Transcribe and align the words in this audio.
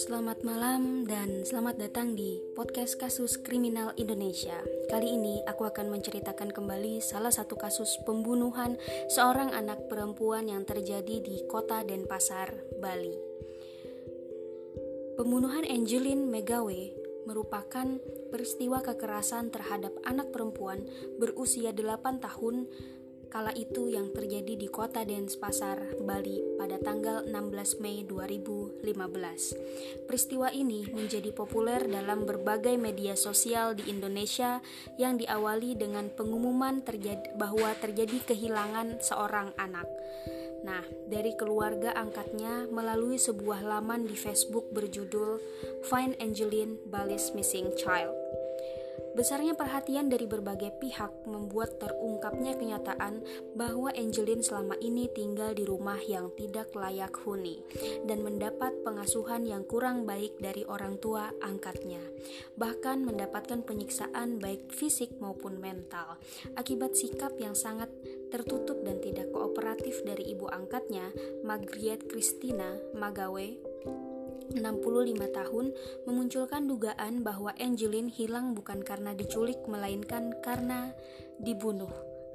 Selamat 0.00 0.40
malam 0.40 1.04
dan 1.04 1.44
selamat 1.44 1.76
datang 1.76 2.16
di 2.16 2.40
podcast 2.56 2.96
kasus 2.96 3.36
kriminal 3.36 3.92
Indonesia. 4.00 4.56
Kali 4.88 5.12
ini 5.12 5.44
aku 5.44 5.68
akan 5.68 5.92
menceritakan 5.92 6.56
kembali 6.56 7.04
salah 7.04 7.28
satu 7.28 7.60
kasus 7.60 8.00
pembunuhan 8.08 8.80
seorang 9.12 9.52
anak 9.52 9.92
perempuan 9.92 10.48
yang 10.48 10.64
terjadi 10.64 11.20
di 11.20 11.44
kota 11.44 11.84
Denpasar, 11.84 12.48
Bali. 12.80 13.12
Pembunuhan 15.20 15.68
Angeline 15.68 16.24
Megawe 16.32 16.80
merupakan 17.28 18.00
peristiwa 18.32 18.80
kekerasan 18.80 19.52
terhadap 19.52 19.92
anak 20.08 20.32
perempuan 20.32 20.88
berusia 21.20 21.76
8 21.76 22.24
tahun 22.24 22.72
kala 23.30 23.54
itu 23.54 23.86
yang 23.86 24.10
terjadi 24.10 24.58
di 24.58 24.66
kota 24.66 25.06
Denpasar, 25.06 26.02
Bali 26.02 26.42
pada 26.58 26.82
tanggal 26.82 27.22
16 27.22 27.78
Mei 27.78 28.02
2015. 28.02 30.10
Peristiwa 30.10 30.50
ini 30.50 30.90
menjadi 30.90 31.30
populer 31.30 31.86
dalam 31.86 32.26
berbagai 32.26 32.74
media 32.74 33.14
sosial 33.14 33.78
di 33.78 33.86
Indonesia 33.86 34.58
yang 34.98 35.14
diawali 35.14 35.78
dengan 35.78 36.10
pengumuman 36.10 36.82
terjadi, 36.82 37.38
bahwa 37.38 37.70
terjadi 37.78 38.34
kehilangan 38.34 38.98
seorang 38.98 39.54
anak. 39.54 39.86
Nah, 40.66 40.84
dari 41.08 41.32
keluarga 41.38 41.96
angkatnya 41.96 42.68
melalui 42.68 43.16
sebuah 43.16 43.64
laman 43.64 44.10
di 44.10 44.16
Facebook 44.18 44.68
berjudul 44.74 45.40
Find 45.88 46.18
Angeline 46.20 46.76
Bali's 46.90 47.32
Missing 47.32 47.72
Child. 47.78 48.12
Besarnya 49.10 49.58
perhatian 49.58 50.06
dari 50.06 50.30
berbagai 50.30 50.70
pihak 50.78 51.26
membuat 51.26 51.82
terungkapnya 51.82 52.54
kenyataan 52.54 53.22
bahwa 53.58 53.90
Angelin 53.90 54.38
selama 54.42 54.78
ini 54.78 55.10
tinggal 55.10 55.50
di 55.50 55.66
rumah 55.66 55.98
yang 55.98 56.30
tidak 56.38 56.70
layak 56.78 57.14
huni 57.26 57.62
dan 58.06 58.22
mendapat 58.22 58.70
pengasuhan 58.86 59.42
yang 59.46 59.66
kurang 59.66 60.06
baik 60.06 60.38
dari 60.38 60.62
orang 60.66 60.96
tua 61.02 61.34
angkatnya, 61.42 62.00
bahkan 62.54 63.02
mendapatkan 63.02 63.66
penyiksaan 63.66 64.38
baik 64.38 64.70
fisik 64.70 65.18
maupun 65.18 65.58
mental. 65.58 66.18
Akibat 66.54 66.94
sikap 66.94 67.34
yang 67.42 67.58
sangat 67.58 67.90
tertutup 68.30 68.78
dan 68.86 69.02
tidak 69.02 69.34
kooperatif 69.34 70.06
dari 70.06 70.30
ibu 70.30 70.46
angkatnya, 70.46 71.10
Margaret 71.42 72.06
Christina 72.06 72.78
Magawe 72.94 73.69
65 74.54 75.30
tahun 75.30 75.66
memunculkan 76.04 76.66
dugaan 76.66 77.22
bahwa 77.22 77.54
Angeline 77.58 78.10
hilang 78.10 78.52
bukan 78.58 78.82
karena 78.82 79.14
diculik 79.14 79.58
melainkan 79.70 80.34
karena 80.42 80.94
dibunuh 81.38 81.90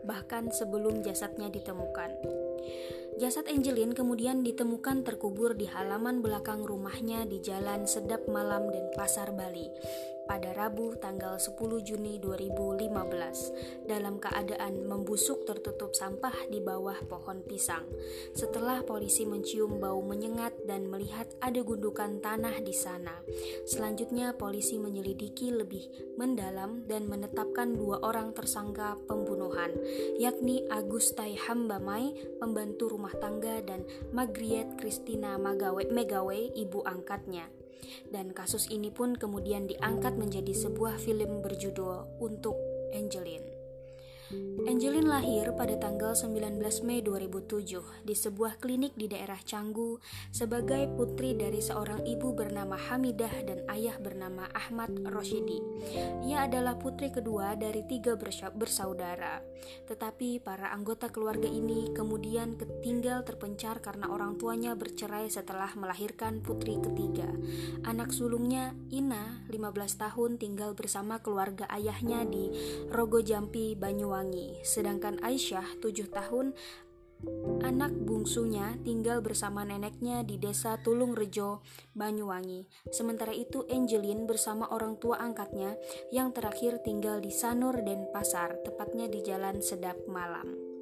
bahkan 0.06 0.54
sebelum 0.54 1.02
jasadnya 1.02 1.50
ditemukan. 1.50 2.14
Jasad 3.18 3.50
Angeline 3.50 3.96
kemudian 3.98 4.46
ditemukan 4.46 5.08
terkubur 5.08 5.58
di 5.58 5.66
halaman 5.66 6.22
belakang 6.22 6.62
rumahnya 6.62 7.26
di 7.26 7.42
Jalan 7.42 7.90
Sedap 7.90 8.28
Malam 8.30 8.70
dan 8.70 8.86
Pasar 8.94 9.34
Bali 9.34 9.72
pada 10.26 10.52
Rabu 10.58 10.98
tanggal 10.98 11.38
10 11.38 11.56
Juni 11.86 12.18
2015 12.18 13.86
dalam 13.86 14.18
keadaan 14.18 14.86
membusuk 14.86 15.46
tertutup 15.46 15.94
sampah 15.94 16.34
di 16.50 16.60
bawah 16.60 16.98
pohon 17.06 17.46
pisang. 17.46 17.86
Setelah 18.34 18.82
polisi 18.84 19.24
mencium 19.24 19.78
bau 19.78 20.02
menyengat 20.02 20.54
dan 20.66 20.90
melihat 20.90 21.30
ada 21.40 21.62
gundukan 21.62 22.20
tanah 22.20 22.60
di 22.62 22.74
sana. 22.74 23.22
Selanjutnya 23.70 24.34
polisi 24.34 24.82
menyelidiki 24.82 25.54
lebih 25.54 26.18
mendalam 26.18 26.84
dan 26.90 27.06
menetapkan 27.06 27.78
dua 27.78 28.02
orang 28.02 28.34
tersangka 28.34 28.98
pembunuhan, 29.06 29.72
yakni 30.18 30.66
Agustai 30.68 31.38
Hambamai, 31.38 32.38
pembantu 32.42 32.98
rumah 32.98 33.14
tangga 33.18 33.62
dan 33.62 33.86
Magriet 34.12 34.76
Christina 34.82 35.38
Magawe 35.38 35.88
Megawe, 35.88 36.40
ibu 36.58 36.82
angkatnya 36.84 37.65
dan 38.10 38.34
kasus 38.34 38.70
ini 38.74 38.90
pun 38.90 39.14
kemudian 39.14 39.70
diangkat 39.70 40.18
menjadi 40.18 40.54
sebuah 40.54 40.98
film 40.98 41.42
berjudul 41.46 42.22
Untuk 42.22 42.58
Angeline. 42.96 43.45
Angeline 44.76 45.08
lahir 45.08 45.56
pada 45.56 45.80
tanggal 45.80 46.12
19 46.20 46.60
Mei 46.84 47.00
2007 47.00 48.04
di 48.04 48.12
sebuah 48.12 48.60
klinik 48.60 48.92
di 49.00 49.08
daerah 49.08 49.40
Canggu 49.40 50.04
sebagai 50.36 50.92
putri 51.00 51.32
dari 51.32 51.64
seorang 51.64 52.04
ibu 52.04 52.36
bernama 52.36 52.76
Hamidah 52.76 53.32
dan 53.48 53.64
ayah 53.72 53.96
bernama 53.96 54.52
Ahmad 54.52 54.92
Roshidi. 55.08 55.64
Ia 56.28 56.52
adalah 56.52 56.76
putri 56.76 57.08
kedua 57.08 57.56
dari 57.56 57.88
tiga 57.88 58.20
bersaudara. 58.52 59.40
Tetapi 59.88 60.44
para 60.44 60.76
anggota 60.76 61.08
keluarga 61.08 61.48
ini 61.48 61.96
kemudian 61.96 62.60
tinggal 62.84 63.24
terpencar 63.24 63.80
karena 63.80 64.12
orang 64.12 64.36
tuanya 64.36 64.76
bercerai 64.76 65.32
setelah 65.32 65.72
melahirkan 65.80 66.44
putri 66.44 66.84
ketiga. 66.84 67.32
Anak 67.88 68.12
sulungnya, 68.12 68.76
Ina, 68.92 69.48
15 69.48 70.04
tahun 70.04 70.36
tinggal 70.36 70.76
bersama 70.76 71.24
keluarga 71.24 71.64
ayahnya 71.72 72.28
di 72.28 72.52
Rogo 72.92 73.24
Jampi, 73.24 73.72
Banyuwangi 73.80 73.96
Banyuwangi, 74.26 74.65
sedangkan 74.66 75.22
Aisyah, 75.22 75.78
tujuh 75.78 76.10
tahun, 76.10 76.58
anak 77.64 77.94
bungsunya 77.96 78.76
tinggal 78.84 79.24
bersama 79.24 79.64
neneknya 79.64 80.26
di 80.26 80.36
desa 80.42 80.78
Tulung 80.82 81.16
Rejo, 81.16 81.64
Banyuwangi. 81.96 82.68
Sementara 82.92 83.32
itu 83.32 83.64
Angelin 83.72 84.28
bersama 84.28 84.68
orang 84.74 85.00
tua 85.00 85.22
angkatnya 85.22 85.78
yang 86.12 86.34
terakhir 86.36 86.84
tinggal 86.84 87.22
di 87.24 87.32
Sanur 87.32 87.80
dan 87.86 88.10
Pasar, 88.12 88.60
tepatnya 88.66 89.08
di 89.08 89.24
Jalan 89.24 89.64
Sedap 89.64 89.96
Malam. 90.10 90.76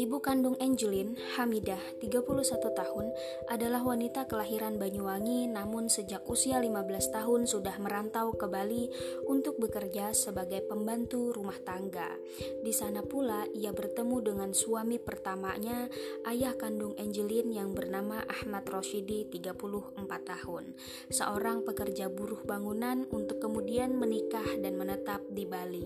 Ibu 0.00 0.24
kandung 0.24 0.56
Angelin, 0.64 1.12
Hamidah, 1.36 2.00
31 2.00 2.72
tahun, 2.72 3.12
adalah 3.52 3.84
wanita 3.84 4.24
kelahiran 4.24 4.80
Banyuwangi 4.80 5.44
namun 5.44 5.92
sejak 5.92 6.24
usia 6.24 6.56
15 6.56 6.88
tahun 7.12 7.44
sudah 7.44 7.76
merantau 7.76 8.32
ke 8.32 8.48
Bali 8.48 8.88
untuk 9.28 9.60
bekerja 9.60 10.16
sebagai 10.16 10.64
pembantu 10.64 11.36
rumah 11.36 11.60
tangga. 11.68 12.16
Di 12.64 12.72
sana 12.72 13.04
pula 13.04 13.44
ia 13.52 13.76
bertemu 13.76 14.16
dengan 14.24 14.50
suami 14.56 14.96
pertamanya, 14.96 15.92
ayah 16.32 16.56
kandung 16.56 16.96
Angelin 16.96 17.52
yang 17.52 17.76
bernama 17.76 18.24
Ahmad 18.24 18.64
Roshidi, 18.72 19.28
34 19.28 20.00
tahun, 20.24 20.80
seorang 21.12 21.60
pekerja 21.60 22.08
buruh 22.08 22.40
bangunan 22.48 23.04
untuk 23.12 23.36
kemudian 23.36 23.92
menikah 24.00 24.48
dan 24.64 24.80
menetap 24.80 25.20
di 25.28 25.44
Bali. 25.44 25.84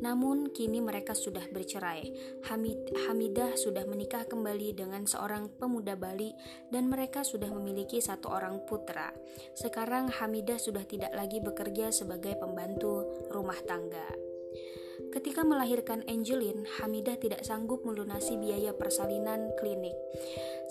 Namun 0.00 0.48
kini 0.56 0.80
mereka 0.80 1.12
sudah 1.12 1.44
bercerai. 1.52 2.16
Hamid, 2.48 2.96
Hamidah 3.04 3.41
sudah 3.58 3.82
menikah 3.82 4.22
kembali 4.30 4.78
dengan 4.78 5.02
seorang 5.02 5.50
pemuda 5.58 5.98
Bali 5.98 6.30
dan 6.70 6.86
mereka 6.86 7.26
sudah 7.26 7.50
memiliki 7.50 7.98
satu 7.98 8.30
orang 8.30 8.62
putra. 8.62 9.10
Sekarang 9.58 10.06
Hamidah 10.06 10.62
sudah 10.62 10.86
tidak 10.86 11.10
lagi 11.10 11.42
bekerja 11.42 11.90
sebagai 11.90 12.38
pembantu 12.38 13.02
rumah 13.34 13.58
tangga. 13.66 14.31
Ketika 15.12 15.44
melahirkan 15.44 16.00
Angelin, 16.08 16.64
Hamidah 16.80 17.20
tidak 17.20 17.44
sanggup 17.44 17.84
melunasi 17.84 18.40
biaya 18.40 18.72
persalinan 18.72 19.52
klinik. 19.60 19.92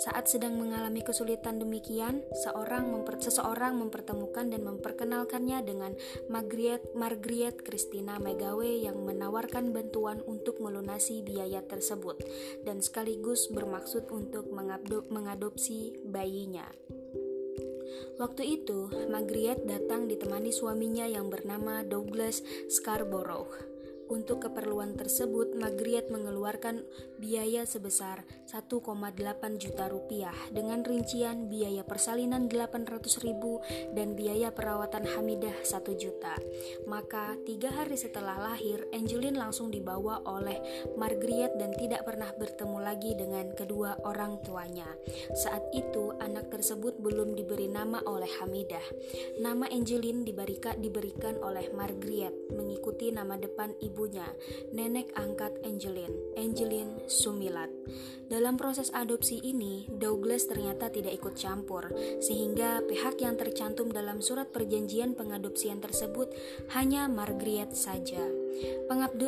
Saat 0.01 0.33
sedang 0.33 0.57
mengalami 0.57 1.05
kesulitan 1.05 1.61
demikian, 1.61 2.25
seorang 2.41 2.89
memper, 2.89 3.21
seseorang 3.21 3.77
mempertemukan 3.77 4.49
dan 4.49 4.65
memperkenalkannya 4.65 5.61
dengan 5.61 5.93
Margaret, 6.25 6.81
Margaret 6.97 7.61
Christina 7.61 8.17
Megawe 8.17 8.65
yang 8.65 8.97
menawarkan 9.05 9.69
bantuan 9.69 10.25
untuk 10.25 10.57
melunasi 10.57 11.21
biaya 11.21 11.61
tersebut 11.61 12.17
dan 12.65 12.81
sekaligus 12.81 13.45
bermaksud 13.53 14.09
untuk 14.09 14.49
mengadopsi 15.13 16.01
bayinya. 16.01 16.65
Waktu 18.17 18.61
itu, 18.61 18.89
Margaret 19.09 19.69
datang 19.69 20.09
ditemani 20.09 20.49
suaminya 20.49 21.05
yang 21.05 21.29
bernama 21.29 21.85
Douglas 21.85 22.41
Scarborough. 22.73 23.70
Untuk 24.11 24.43
keperluan 24.43 24.99
tersebut, 24.99 25.55
Magriet 25.55 26.11
mengeluarkan 26.11 26.83
biaya 27.21 27.63
sebesar 27.63 28.25
1,8 28.49 28.81
juta 29.55 29.85
rupiah 29.87 30.35
dengan 30.51 30.83
rincian 30.83 31.47
biaya 31.47 31.87
persalinan 31.87 32.51
800 32.51 32.99
ribu 33.23 33.63
dan 33.95 34.17
biaya 34.17 34.51
perawatan 34.51 35.07
Hamidah 35.07 35.55
1 35.63 35.95
juta. 35.95 36.35
Maka 36.89 37.39
tiga 37.47 37.71
hari 37.71 37.95
setelah 37.95 38.35
lahir, 38.35 38.83
Angelin 38.91 39.39
langsung 39.39 39.71
dibawa 39.71 40.19
oleh 40.27 40.59
Margriet 40.99 41.55
dan 41.55 41.71
tidak 41.79 42.03
pernah 42.03 42.35
bertemu 42.35 42.77
lagi 42.83 43.15
dengan 43.15 43.55
kedua 43.55 43.95
orang 44.03 44.43
tuanya. 44.43 44.91
Saat 45.39 45.71
itu, 45.71 46.11
anak 46.19 46.51
tersebut 46.51 46.99
belum 46.99 47.39
diberi 47.39 47.71
nama 47.71 48.03
oleh 48.03 48.27
Hamidah. 48.43 48.83
Nama 49.39 49.71
Angelin 49.71 50.27
diberikan, 50.27 50.75
diberikan 50.83 51.39
oleh 51.39 51.71
Margriet 51.71 52.33
mengikuti 52.51 53.13
nama 53.13 53.39
depan 53.39 53.71
ibu 53.79 53.91
ibunya, 54.01 54.25
nenek 54.73 55.11
angkat 55.19 55.51
Angelin, 55.61 56.09
Angelin 56.33 56.95
Sumilat. 57.11 57.67
Dalam 58.31 58.55
proses 58.55 58.87
adopsi 58.95 59.43
ini, 59.43 59.91
Douglas 59.91 60.47
ternyata 60.47 60.87
tidak 60.87 61.19
ikut 61.19 61.35
campur, 61.35 61.91
sehingga 62.23 62.79
pihak 62.87 63.19
yang 63.19 63.35
tercantum 63.35 63.91
dalam 63.91 64.23
surat 64.23 64.47
perjanjian 64.55 65.19
pengadopsian 65.19 65.83
tersebut 65.83 66.31
hanya 66.71 67.11
Margaret 67.11 67.75
saja. 67.75 68.23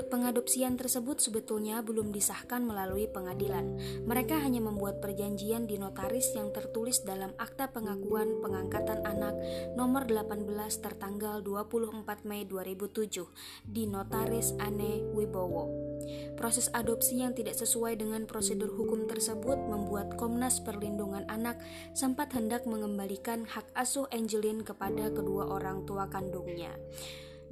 Pengadopsian 0.07 0.79
tersebut 0.79 1.19
sebetulnya 1.19 1.83
belum 1.83 2.15
disahkan 2.15 2.63
melalui 2.63 3.11
pengadilan. 3.11 3.75
Mereka 4.07 4.39
hanya 4.39 4.63
membuat 4.63 5.03
perjanjian 5.03 5.67
di 5.67 5.75
notaris 5.75 6.31
yang 6.35 6.55
tertulis 6.55 7.03
dalam 7.03 7.35
Akta 7.35 7.71
Pengakuan 7.75 8.39
Pengangkatan 8.39 9.03
Anak 9.03 9.35
nomor 9.75 10.07
18 10.07 10.47
tertanggal 10.79 11.43
24 11.43 12.23
Mei 12.23 12.47
2007 12.47 13.67
di 13.67 13.83
Notaris 13.83 14.55
Ane 14.63 15.03
Wibowo. 15.11 15.92
Proses 16.37 16.69
adopsi 16.73 17.21
yang 17.21 17.35
tidak 17.37 17.55
sesuai 17.57 17.99
dengan 17.99 18.25
prosedur 18.29 18.71
hukum 18.73 19.05
tersebut 19.05 19.55
membuat 19.55 20.15
Komnas 20.19 20.61
Perlindungan 20.61 21.25
Anak 21.27 21.61
sempat 21.93 22.33
hendak 22.33 22.65
mengembalikan 22.69 23.45
hak 23.47 23.67
asuh 23.77 24.09
Angelin 24.09 24.65
kepada 24.65 25.09
kedua 25.13 25.49
orang 25.49 25.83
tua 25.83 26.09
kandungnya. 26.09 26.73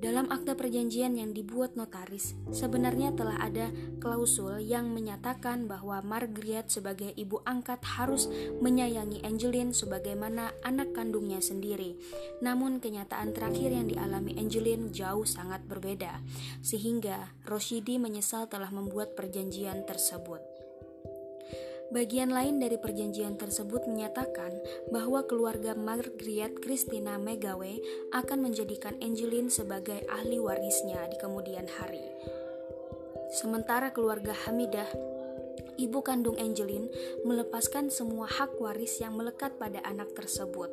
Dalam 0.02 0.34
akta 0.34 0.58
perjanjian 0.58 1.14
yang 1.14 1.30
dibuat 1.30 1.78
notaris, 1.78 2.34
sebenarnya 2.50 3.14
telah 3.14 3.38
ada 3.38 3.70
klausul 4.02 4.58
yang 4.58 4.90
menyatakan 4.90 5.70
bahwa 5.70 6.02
Margaret 6.02 6.74
sebagai 6.74 7.14
ibu 7.14 7.38
angkat 7.46 7.86
harus 7.86 8.26
menyayangi 8.66 9.22
Angeline 9.22 9.78
sebagaimana 9.78 10.58
anak 10.66 10.98
kandungnya 10.98 11.38
sendiri. 11.38 12.02
Namun 12.42 12.82
kenyataan 12.82 13.30
terakhir 13.38 13.78
yang 13.78 13.94
dialami 13.94 14.34
Angeline 14.42 14.90
jauh 14.90 15.22
sangat 15.22 15.62
berbeda, 15.70 16.18
sehingga 16.66 17.38
Roshidi 17.46 18.02
menyesal 18.02 18.50
telah 18.50 18.74
membuat 18.74 19.14
perjanjian 19.14 19.86
tersebut. 19.86 20.51
Bagian 21.92 22.32
lain 22.32 22.64
dari 22.64 22.80
perjanjian 22.80 23.36
tersebut 23.36 23.84
menyatakan 23.84 24.56
bahwa 24.96 25.28
keluarga 25.28 25.76
Margaret 25.76 26.56
Christina 26.64 27.20
Megawe 27.20 27.74
akan 28.16 28.40
menjadikan 28.40 28.96
Angeline 29.04 29.52
sebagai 29.52 30.00
ahli 30.08 30.40
warisnya 30.40 31.04
di 31.12 31.20
kemudian 31.20 31.68
hari. 31.68 32.08
Sementara 33.36 33.92
keluarga 33.92 34.32
Hamidah 34.32 34.88
ibu 35.80 36.00
kandung 36.04 36.36
Angeline 36.40 36.90
melepaskan 37.24 37.88
semua 37.94 38.28
hak 38.28 38.58
waris 38.60 39.00
yang 39.00 39.16
melekat 39.16 39.56
pada 39.56 39.80
anak 39.86 40.12
tersebut. 40.18 40.72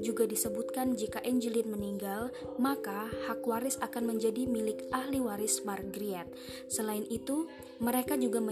Juga 0.00 0.24
disebutkan 0.24 0.94
jika 0.94 1.20
Angeline 1.24 1.72
meninggal, 1.72 2.30
maka 2.56 3.10
hak 3.28 3.44
waris 3.44 3.76
akan 3.82 4.16
menjadi 4.16 4.48
milik 4.48 4.84
ahli 4.94 5.20
waris 5.20 5.64
Margaret. 5.66 6.28
Selain 6.70 7.04
itu, 7.08 7.48
mereka 7.78 8.18
juga 8.18 8.42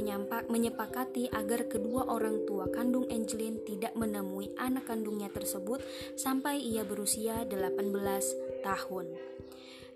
menyepakati 0.46 1.32
agar 1.34 1.66
kedua 1.66 2.06
orang 2.10 2.46
tua 2.46 2.68
kandung 2.70 3.08
Angeline 3.10 3.62
tidak 3.64 3.94
menemui 3.98 4.54
anak 4.58 4.86
kandungnya 4.86 5.32
tersebut 5.32 5.82
sampai 6.14 6.62
ia 6.62 6.86
berusia 6.86 7.42
18 7.46 8.62
tahun. 8.62 9.36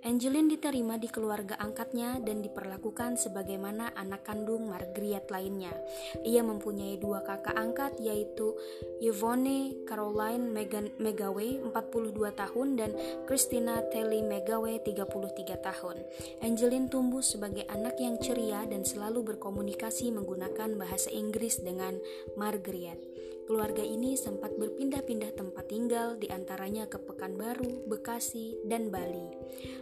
Angeline 0.00 0.48
diterima 0.48 0.96
di 0.96 1.12
keluarga 1.12 1.60
angkatnya 1.60 2.16
dan 2.24 2.40
diperlakukan 2.40 3.20
sebagaimana 3.20 3.92
anak 3.92 4.24
kandung 4.24 4.72
Margaret 4.72 5.28
lainnya. 5.28 5.76
Ia 6.24 6.40
mempunyai 6.40 6.96
dua 6.96 7.20
kakak 7.20 7.52
angkat 7.52 8.00
yaitu 8.00 8.56
Yvonne 9.04 9.84
Caroline 9.84 10.48
Megan 10.48 10.88
Megawe 10.96 11.68
42 11.68 12.16
tahun 12.32 12.68
dan 12.80 12.90
Christina 13.28 13.84
Telly 13.92 14.24
Megawe 14.24 14.72
33 14.80 15.60
tahun. 15.60 15.96
Angeline 16.40 16.88
tumbuh 16.88 17.20
sebagai 17.20 17.68
anak 17.68 18.00
yang 18.00 18.16
ceria 18.16 18.64
dan 18.64 18.88
selalu 18.88 19.36
berkomunikasi 19.36 20.16
menggunakan 20.16 20.80
bahasa 20.80 21.12
Inggris 21.12 21.60
dengan 21.60 22.00
Margaret. 22.40 23.29
Keluarga 23.50 23.82
ini 23.82 24.14
sempat 24.14 24.54
berpindah-pindah 24.54 25.34
tempat 25.34 25.66
tinggal, 25.66 26.14
di 26.14 26.30
antaranya 26.30 26.86
ke 26.86 27.02
Pekanbaru, 27.02 27.82
Bekasi, 27.82 28.54
dan 28.62 28.94
Bali. 28.94 29.26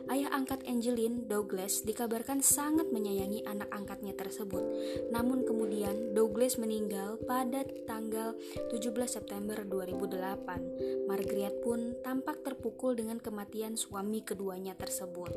Ayah 0.08 0.32
angkat 0.32 0.64
Angeline, 0.64 1.28
Douglas, 1.28 1.84
dikabarkan 1.84 2.40
sangat 2.40 2.88
menyayangi 2.88 3.44
anak 3.44 3.68
angkatnya 3.68 4.16
tersebut. 4.16 4.64
Namun 5.12 5.44
kemudian 5.44 6.16
Douglas 6.16 6.56
meninggal 6.56 7.20
pada 7.28 7.60
tanggal 7.84 8.40
17 8.72 8.88
September 9.04 9.60
2008. 9.60 11.04
Margaret 11.04 11.60
pun 11.60 11.92
tampak 12.00 12.40
terpukul 12.40 12.96
dengan 12.96 13.20
kematian 13.20 13.76
suami 13.76 14.24
keduanya 14.24 14.80
tersebut. 14.80 15.36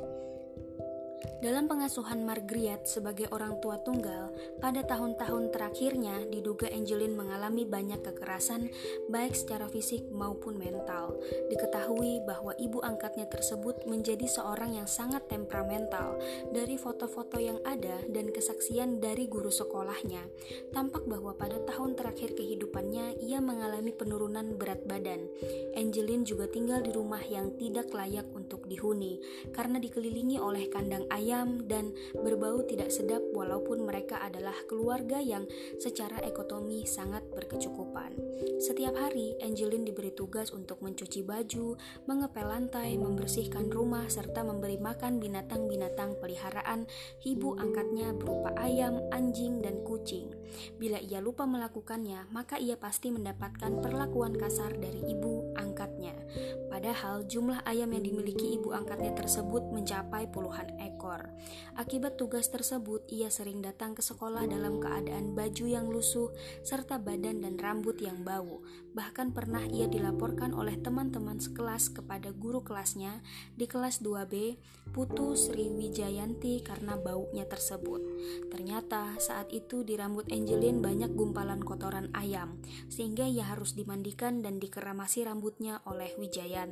Dalam 1.42 1.66
pengasuhan 1.66 2.22
Margaret 2.22 2.86
sebagai 2.86 3.26
orang 3.34 3.58
tua 3.62 3.78
tunggal, 3.82 4.30
pada 4.62 4.82
tahun-tahun 4.86 5.54
terakhirnya 5.54 6.26
diduga 6.30 6.70
Angeline 6.70 7.18
mengalami 7.18 7.66
banyak 7.66 8.02
kekerasan 8.02 8.70
baik 9.10 9.34
secara 9.34 9.66
fisik 9.66 10.06
maupun 10.14 10.58
mental. 10.58 11.18
Diketahui 11.50 12.26
bahwa 12.26 12.54
ibu 12.58 12.82
angkatnya 12.82 13.30
tersebut 13.30 13.86
menjadi 13.86 14.26
seorang 14.30 14.78
yang 14.78 14.90
sangat 14.90 15.26
temperamental. 15.30 16.18
Dari 16.54 16.78
foto-foto 16.78 17.38
yang 17.42 17.58
ada 17.66 18.02
dan 18.10 18.30
kesaksian 18.30 19.02
dari 19.02 19.26
guru 19.26 19.50
sekolahnya, 19.50 20.22
tampak 20.74 21.06
bahwa 21.06 21.38
pada 21.38 21.58
tahun 21.66 21.98
terakhir 21.98 22.34
kehidupannya 22.38 23.18
ia 23.22 23.42
mengalami 23.42 23.94
penurunan 23.94 24.58
berat 24.58 24.86
badan. 24.90 25.26
Angeline 25.78 26.26
juga 26.26 26.50
tinggal 26.50 26.82
di 26.86 26.94
rumah 26.94 27.22
yang 27.26 27.54
tidak 27.58 27.94
layak 27.94 28.26
untuk 28.34 28.66
dihuni 28.66 29.22
karena 29.54 29.82
dikelilingi 29.82 30.38
oleh 30.38 30.70
kandang 30.70 31.10
ayam 31.12 31.68
dan 31.68 31.92
berbau 32.16 32.64
tidak 32.64 32.90
sedap 32.90 33.20
walaupun 33.36 33.84
mereka 33.84 34.18
adalah 34.24 34.56
keluarga 34.72 35.20
yang 35.20 35.44
secara 35.78 36.18
ekonomi 36.24 36.88
sangat 36.88 37.22
berkecukupan. 37.36 38.16
Setiap 38.58 38.96
hari, 38.96 39.36
Angeline 39.44 39.86
diberi 39.86 40.16
tugas 40.16 40.56
untuk 40.56 40.80
mencuci 40.80 41.22
baju, 41.22 41.76
mengepel 42.08 42.48
lantai, 42.48 42.96
membersihkan 42.96 43.68
rumah, 43.70 44.08
serta 44.08 44.42
memberi 44.42 44.80
makan 44.80 45.20
binatang-binatang 45.20 46.18
peliharaan 46.18 46.88
ibu 47.28 47.60
angkatnya 47.60 48.16
berupa 48.16 48.56
ayam, 48.58 48.98
anjing, 49.12 49.60
dan 49.60 49.84
kucing. 49.84 50.32
Bila 50.80 51.00
ia 51.00 51.20
lupa 51.20 51.44
melakukannya, 51.44 52.32
maka 52.32 52.58
ia 52.58 52.80
pasti 52.80 53.12
mendapatkan 53.12 53.84
perlakuan 53.84 54.36
kasar 54.36 54.76
dari 54.80 55.12
ibu. 55.12 55.51
Padahal 56.82 57.30
jumlah 57.30 57.62
ayam 57.70 57.94
yang 57.94 58.10
dimiliki 58.10 58.58
ibu 58.58 58.74
angkatnya 58.74 59.14
tersebut 59.14 59.70
mencapai 59.70 60.26
puluhan 60.34 60.66
ekor. 60.82 61.30
Akibat 61.78 62.18
tugas 62.18 62.50
tersebut, 62.50 63.06
ia 63.06 63.30
sering 63.30 63.62
datang 63.62 63.94
ke 63.94 64.02
sekolah 64.02 64.50
dalam 64.50 64.82
keadaan 64.82 65.38
baju 65.38 65.70
yang 65.70 65.86
lusuh 65.94 66.34
serta 66.66 66.98
badan 66.98 67.46
dan 67.46 67.62
rambut 67.62 68.02
yang 68.02 68.26
bau. 68.26 68.66
Bahkan 68.98 69.30
pernah 69.30 69.62
ia 69.70 69.86
dilaporkan 69.86 70.58
oleh 70.58 70.74
teman-teman 70.82 71.38
sekelas 71.38 71.94
kepada 71.94 72.34
guru 72.34 72.66
kelasnya 72.66 73.22
di 73.54 73.70
kelas 73.70 74.02
2B, 74.02 74.58
Putu 74.90 75.38
Sri 75.38 75.70
Wijayanti 75.70 76.66
karena 76.66 76.98
baunya 76.98 77.46
tersebut. 77.46 78.02
Ternyata 78.50 79.22
saat 79.22 79.54
itu 79.54 79.86
di 79.86 79.94
rambut 80.02 80.26
Angelin 80.34 80.82
banyak 80.82 81.14
gumpalan 81.14 81.62
kotoran 81.62 82.10
ayam, 82.18 82.58
sehingga 82.90 83.30
ia 83.30 83.46
harus 83.46 83.78
dimandikan 83.78 84.42
dan 84.42 84.58
dikeramasi 84.58 85.30
rambutnya 85.30 85.78
oleh 85.86 86.10
Wijayanti. 86.18 86.71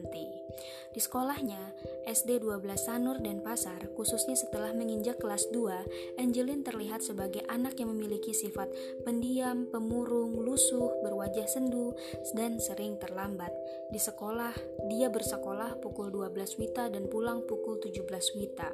Di 0.90 1.08
sekolahnya, 1.08 1.62
SD 2.10 2.42
12 2.42 2.66
Sanur 2.76 3.22
dan 3.22 3.46
Pasar, 3.46 3.78
khususnya 3.94 4.34
setelah 4.34 4.74
menginjak 4.74 5.22
kelas 5.22 5.46
2, 5.54 6.18
Angelin 6.18 6.66
terlihat 6.66 7.06
sebagai 7.06 7.46
anak 7.46 7.78
yang 7.78 7.94
memiliki 7.94 8.34
sifat 8.34 8.68
pendiam, 9.06 9.70
pemurung, 9.70 10.42
lusuh, 10.42 10.90
berwajah 11.06 11.46
sendu, 11.46 11.94
dan 12.34 12.58
sering 12.58 12.98
terlambat. 12.98 13.54
Di 13.94 14.02
sekolah, 14.02 14.52
dia 14.90 15.14
bersekolah 15.14 15.78
pukul 15.78 16.10
12 16.10 16.58
Wita 16.58 16.90
dan 16.90 17.06
pulang 17.08 17.46
pukul 17.46 17.78
17 17.78 18.04
Wita. 18.36 18.74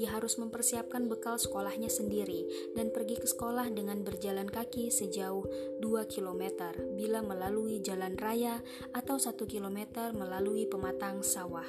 Ia 0.00 0.08
harus 0.16 0.38
mempersiapkan 0.40 1.10
bekal 1.10 1.36
sekolahnya 1.36 1.90
sendiri 1.90 2.72
dan 2.78 2.94
pergi 2.94 3.18
ke 3.20 3.28
sekolah 3.28 3.68
dengan 3.74 4.00
berjalan 4.06 4.48
kaki 4.48 4.88
sejauh 4.94 5.44
2 5.82 6.08
km 6.08 6.72
bila 6.94 7.20
melalui 7.20 7.82
jalan 7.84 8.16
raya 8.16 8.62
atau 8.96 9.20
1 9.20 9.34
km 9.44 10.08
melalui 10.16 10.55
pematang 10.64 11.20
sawah. 11.20 11.66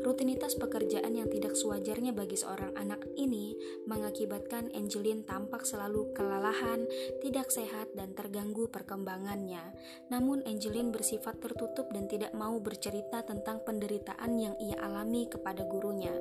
Rutinitas 0.00 0.56
pekerjaan 0.56 1.12
yang 1.12 1.28
tidak 1.28 1.52
sewajarnya 1.52 2.16
bagi 2.16 2.40
seorang 2.40 2.72
anak 2.78 3.04
ini 3.20 3.52
mengakibatkan 3.84 4.72
Angeline 4.72 5.26
tampak 5.26 5.68
selalu 5.68 6.14
kelelahan, 6.16 6.88
tidak 7.20 7.52
sehat, 7.52 7.92
dan 7.92 8.16
terganggu 8.16 8.70
perkembangannya. 8.72 9.60
Namun, 10.08 10.40
Angeline 10.48 10.94
bersifat 10.94 11.42
tertutup 11.42 11.90
dan 11.92 12.06
tidak 12.06 12.32
mau 12.32 12.56
bercerita 12.62 13.20
tentang 13.26 13.60
penderitaan 13.66 14.38
yang 14.38 14.54
ia 14.62 14.78
alami 14.80 15.26
kepada 15.28 15.66
gurunya. 15.66 16.14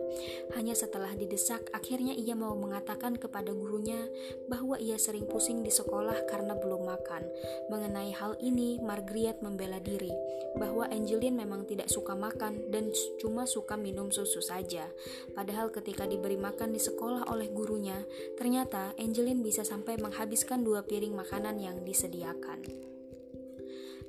Hanya 0.57 0.73
setelah 0.73 1.13
didesak, 1.13 1.69
akhirnya 1.71 2.17
ia 2.17 2.33
mau 2.33 2.57
mengatakan 2.57 3.15
kepada 3.15 3.53
gurunya 3.53 4.09
bahwa 4.49 4.81
ia 4.81 4.97
sering 4.97 5.29
pusing 5.29 5.61
di 5.61 5.69
sekolah 5.69 6.25
karena 6.25 6.57
belum 6.57 6.89
makan. 6.89 7.23
Mengenai 7.69 8.09
hal 8.17 8.33
ini, 8.41 8.81
Margaret 8.81 9.37
membela 9.45 9.77
diri 9.77 10.09
bahwa 10.57 10.89
Angeline 10.89 11.37
memang 11.37 11.69
tidak 11.69 11.85
suka 11.85 12.00
makan 12.05 12.73
dan 12.73 12.89
cuma 13.21 13.45
suka 13.45 13.77
minum 13.77 14.09
susu 14.09 14.41
saja. 14.41 14.89
Padahal 15.37 15.69
ketika 15.69 16.09
diberi 16.09 16.35
makan 16.35 16.73
di 16.73 16.81
sekolah 16.81 17.29
oleh 17.29 17.53
gurunya, 17.53 18.01
ternyata 18.35 18.97
Angeline 18.97 19.45
bisa 19.45 19.61
sampai 19.61 20.01
menghabiskan 20.01 20.65
dua 20.65 20.81
piring 20.81 21.13
makanan 21.13 21.61
yang 21.61 21.77
disediakan. 21.85 22.91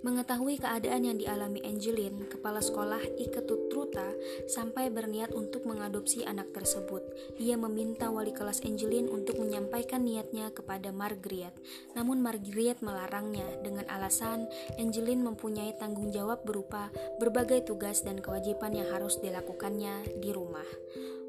Mengetahui 0.02 0.58
keadaan 0.58 1.06
yang 1.06 1.14
dialami 1.14 1.62
Angelin, 1.62 2.26
kepala 2.26 2.58
sekolah 2.58 2.98
Iketutruta 3.22 4.10
sampai 4.50 4.90
berniat 4.90 5.30
untuk 5.30 5.62
mengadopsi 5.62 6.26
anak 6.26 6.50
tersebut. 6.50 7.06
Ia 7.38 7.54
meminta 7.54 8.10
wali 8.10 8.34
kelas 8.34 8.66
Angelin 8.66 9.06
untuk 9.06 9.38
menyampaikan 9.38 10.02
niatnya 10.02 10.50
kepada 10.50 10.90
Margaret. 10.90 11.54
Namun 11.94 12.18
Margaret 12.18 12.82
melarangnya 12.82 13.46
dengan 13.62 13.86
alasan 13.86 14.50
Angelin 14.74 15.22
mempunyai 15.22 15.78
tanggung 15.78 16.10
jawab 16.10 16.42
berupa 16.42 16.90
berbagai 17.22 17.62
tugas 17.70 18.02
dan 18.02 18.18
kewajiban 18.18 18.74
yang 18.74 18.90
harus 18.90 19.22
dilakukannya 19.22 20.18
di 20.18 20.34
rumah. 20.34 20.66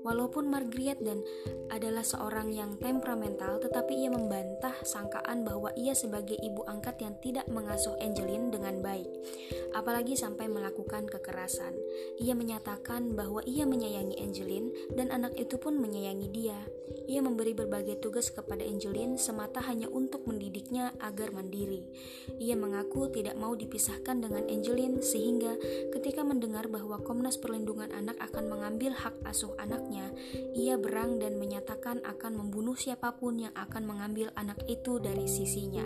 Walaupun 0.03 0.51
Margaret 0.51 1.00
dan 1.00 1.24
adalah 1.72 2.03
seorang 2.03 2.51
yang 2.51 2.75
temperamental, 2.75 3.57
tetapi 3.63 4.03
ia 4.03 4.12
membantah 4.12 4.75
sangkaan 4.83 5.48
bahwa 5.48 5.72
ia 5.79 5.95
sebagai 5.95 6.36
ibu 6.38 6.62
angkat 6.67 7.00
yang 7.01 7.15
tidak 7.24 7.48
mengasuh 7.48 7.95
Angeline 8.03 8.51
dengan 8.51 8.83
baik, 8.83 9.07
apalagi 9.72 10.19
sampai 10.19 10.51
melakukan 10.51 11.07
kekerasan. 11.07 11.72
Ia 12.19 12.36
menyatakan 12.36 13.15
bahwa 13.15 13.39
ia 13.48 13.63
menyayangi 13.63 14.19
Angeline 14.19 14.75
dan 14.93 15.10
anak 15.10 15.39
itu 15.39 15.55
pun 15.55 15.79
menyayangi 15.79 16.27
dia. 16.36 16.60
Ia 17.07 17.19
memberi 17.19 17.51
berbagai 17.55 18.00
tugas 18.00 18.31
kepada 18.31 18.63
Angeline 18.63 19.19
semata 19.19 19.60
hanya 19.63 19.91
untuk 19.91 20.24
mendidiknya 20.27 20.95
agar 21.03 21.36
mandiri. 21.36 21.83
Ia 22.41 22.55
mengaku 22.57 23.12
tidak 23.13 23.38
mau 23.38 23.53
dipisahkan 23.53 24.24
dengan 24.24 24.48
Angeline 24.50 25.03
sehingga 25.03 25.53
ketika 25.93 26.25
mendengar 26.25 26.65
bahwa 26.72 26.98
Komnas 27.05 27.38
Perlindungan 27.38 27.93
Anak 27.93 28.17
akan 28.17 28.50
mengambil 28.50 28.98
hak 28.98 29.13
asuh 29.29 29.53
anaknya, 29.62 29.93
ia 30.56 30.76
berang 30.80 31.20
dan 31.20 31.38
menyatakan 31.38 32.02
akan 32.02 32.34
membunuh 32.40 32.74
siapa 32.74 33.14
pun 33.18 33.38
yang 33.38 33.54
akan 33.54 33.84
mengambil 33.86 34.32
anak 34.34 34.58
itu 34.66 34.98
dari 34.98 35.28
sisinya. 35.30 35.86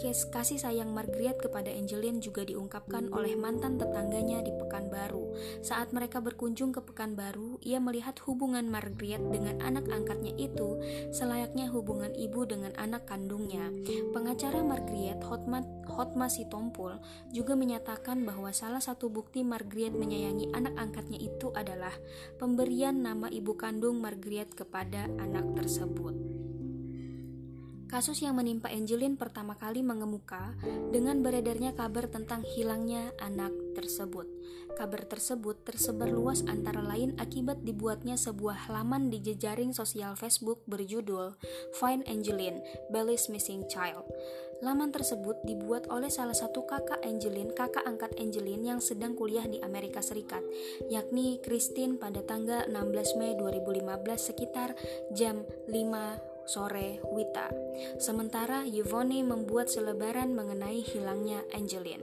Kasih 0.00 0.56
sayang 0.56 0.96
Margaret 0.96 1.36
kepada 1.36 1.68
Angeline 1.68 2.24
juga 2.24 2.40
diungkapkan 2.40 3.12
oleh 3.12 3.36
mantan 3.36 3.76
tetangganya 3.76 4.40
di 4.40 4.48
Pekanbaru. 4.56 5.36
Saat 5.60 5.92
mereka 5.92 6.24
berkunjung 6.24 6.72
ke 6.72 6.80
Pekanbaru, 6.80 7.60
ia 7.60 7.76
melihat 7.76 8.16
hubungan 8.24 8.64
Margaret 8.72 9.20
dengan 9.28 9.60
anak 9.60 9.92
angkatnya 9.92 10.32
itu 10.40 10.80
selayaknya 11.12 11.68
hubungan 11.68 12.16
ibu 12.16 12.48
dengan 12.48 12.72
anak 12.80 13.04
kandungnya. 13.04 13.68
Pengacara 14.16 14.64
Margaret 14.64 15.20
Hotma, 15.20 15.60
Hotma 15.90 16.30
Sitompul 16.30 16.96
juga 17.34 17.58
menyatakan 17.58 18.22
bahwa 18.22 18.54
salah 18.54 18.80
satu 18.80 19.10
bukti 19.10 19.42
Margaret 19.42 19.92
menyayangi 19.92 20.54
anak 20.54 20.78
angkatnya 20.78 21.18
itu 21.18 21.50
adalah 21.52 21.92
pemberian 22.38 23.02
nama 23.02 23.26
ibu 23.28 23.58
kandung 23.58 23.98
Margaret 24.00 24.54
kepada 24.54 25.10
anak 25.18 25.58
tersebut. 25.58 26.14
Kasus 27.90 28.22
yang 28.22 28.38
menimpa 28.38 28.70
Angelin 28.70 29.18
pertama 29.18 29.58
kali 29.58 29.82
mengemuka 29.82 30.54
dengan 30.94 31.26
beredarnya 31.26 31.74
kabar 31.74 32.06
tentang 32.06 32.46
hilangnya 32.46 33.10
anak 33.18 33.50
tersebut. 33.74 34.30
Kabar 34.78 35.02
tersebut 35.10 35.58
tersebar 35.66 36.06
luas 36.06 36.46
antara 36.46 36.86
lain 36.86 37.18
akibat 37.18 37.66
dibuatnya 37.66 38.14
sebuah 38.14 38.70
halaman 38.70 39.10
di 39.10 39.18
jejaring 39.18 39.74
sosial 39.74 40.14
Facebook 40.14 40.62
berjudul 40.70 41.34
Find 41.82 42.06
Angeline, 42.06 42.62
Belly's 42.94 43.26
Missing 43.26 43.66
Child. 43.66 44.06
Laman 44.62 44.94
tersebut 44.94 45.40
dibuat 45.42 45.90
oleh 45.90 46.12
salah 46.12 46.36
satu 46.36 46.62
kakak 46.70 47.02
Angeline, 47.02 47.50
kakak 47.58 47.82
angkat 47.82 48.14
Angeline 48.20 48.76
yang 48.76 48.78
sedang 48.78 49.18
kuliah 49.18 49.50
di 49.50 49.58
Amerika 49.66 49.98
Serikat, 49.98 50.46
yakni 50.86 51.42
Christine 51.42 51.98
pada 51.98 52.22
tanggal 52.22 52.70
16 52.70 53.18
Mei 53.18 53.34
2015 53.34 53.82
sekitar 54.14 54.78
jam 55.10 55.42
5 55.66 56.29
sore 56.50 56.98
Wita. 57.14 57.46
Sementara 58.02 58.66
Yvonne 58.66 59.22
membuat 59.22 59.70
selebaran 59.70 60.34
mengenai 60.34 60.82
hilangnya 60.82 61.46
Angeline. 61.54 62.02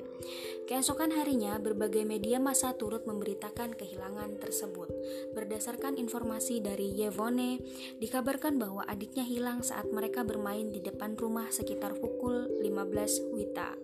Keesokan 0.68 1.16
harinya, 1.16 1.56
berbagai 1.64 2.04
media 2.04 2.44
massa 2.44 2.76
turut 2.76 3.08
memberitakan 3.08 3.72
kehilangan 3.80 4.36
tersebut. 4.36 4.92
Berdasarkan 5.32 5.96
informasi 5.96 6.60
dari 6.60 6.92
Yvonne, 6.92 7.64
dikabarkan 8.04 8.60
bahwa 8.60 8.84
adiknya 8.84 9.24
hilang 9.24 9.64
saat 9.64 9.88
mereka 9.96 10.28
bermain 10.28 10.68
di 10.76 10.84
depan 10.84 11.16
rumah 11.16 11.48
sekitar 11.56 11.96
pukul 11.96 12.52
15 12.60 13.32
Wita. 13.32 13.80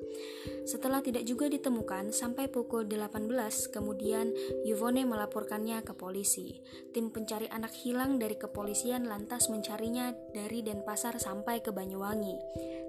Setelah 0.68 1.00
tidak 1.00 1.24
juga 1.24 1.48
ditemukan 1.48 2.12
sampai 2.12 2.52
pukul 2.52 2.84
18, 2.84 3.72
kemudian 3.72 4.36
Yvonne 4.68 5.08
melaporkannya 5.08 5.80
ke 5.88 5.96
polisi. 5.96 6.60
Tim 6.92 7.16
pencari 7.16 7.48
anak 7.48 7.72
hilang 7.80 8.20
dari 8.20 8.36
kepolisian 8.36 9.08
lantas 9.08 9.48
mencarinya 9.48 10.12
dari 10.36 10.53
Denpasar 10.62 11.18
sampai 11.18 11.64
ke 11.64 11.74
Banyuwangi 11.74 12.38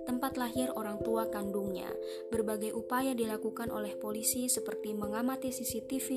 tempat 0.05 0.37
lahir 0.39 0.71
orang 0.77 1.01
tua 1.03 1.29
kandungnya. 1.29 1.91
Berbagai 2.29 2.77
upaya 2.77 3.17
dilakukan 3.17 3.73
oleh 3.73 3.97
polisi 3.97 4.47
seperti 4.47 4.93
mengamati 4.95 5.51
CCTV 5.51 6.09